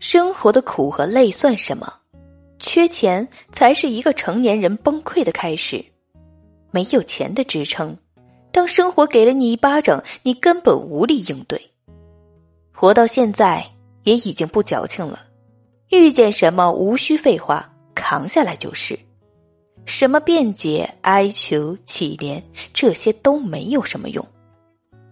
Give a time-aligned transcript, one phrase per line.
[0.00, 1.92] 生活的苦和累算什么？
[2.58, 5.84] 缺钱才是一个成年人崩溃的开始。
[6.70, 7.96] 没有钱的支撑，
[8.52, 11.60] 当生活给了你一巴掌，你根本无力应对。
[12.72, 13.64] 活到现在
[14.04, 15.20] 也已经不矫情了，
[15.90, 18.98] 遇见什么无需废话，扛下来就是。
[19.84, 22.42] 什么辩解、哀求、乞怜，
[22.74, 24.24] 这些都没有什么用。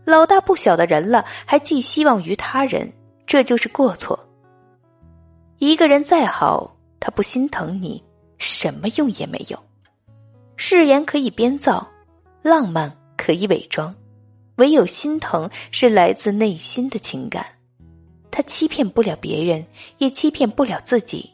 [0.04, 2.92] 老大不小的人了，还寄希望于他人，
[3.26, 4.18] 这就是过错。
[5.58, 8.02] 一个人再好，他不心疼你，
[8.36, 9.58] 什么用也没有。
[10.56, 11.86] 誓言可以编造，
[12.42, 13.94] 浪漫可以伪装，
[14.56, 17.46] 唯有心疼是来自内心的情感。
[18.30, 21.30] 他欺骗不了别人，也欺骗不了自己。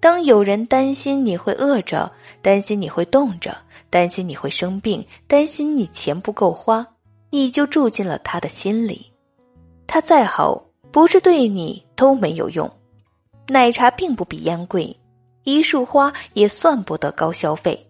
[0.00, 2.10] 当有人担心你会饿着，
[2.42, 3.56] 担心你会冻着，
[3.88, 6.86] 担心你会生病，担心你钱不够花，
[7.30, 9.12] 你就住进了他的心里。
[9.86, 12.70] 他再好，不是对你都没有用。
[13.48, 14.94] 奶茶并不比烟贵，
[15.44, 17.86] 一束花也算不得高消费。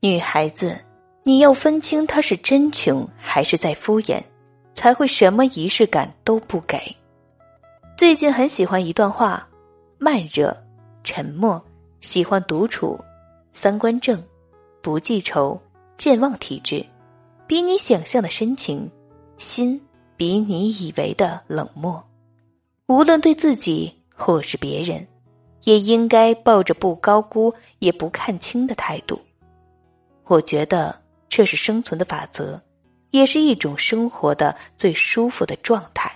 [0.00, 0.78] 女孩子，
[1.22, 4.22] 你要分清他是真穷还是在敷衍，
[4.74, 6.78] 才会什么仪式感都不给。
[7.96, 9.46] 最近很喜欢一段话：
[9.98, 10.56] 慢热。
[11.04, 11.60] 沉默，
[12.00, 12.96] 喜欢独处，
[13.52, 14.22] 三观正，
[14.80, 15.60] 不记仇，
[15.96, 16.86] 健忘体质，
[17.44, 18.88] 比你想象的深情，
[19.36, 19.80] 心
[20.16, 22.00] 比你以为的冷漠。
[22.86, 23.92] 无论对自己
[24.24, 25.04] 或是别人，
[25.64, 29.20] 也应该抱着不高估也不看轻的态度。
[30.26, 30.96] 我觉得
[31.28, 32.62] 这是生存的法则，
[33.10, 36.11] 也是一种生活的最舒服的状态。